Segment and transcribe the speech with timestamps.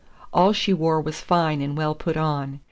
[0.33, 2.59] All she wore was fine and well put on.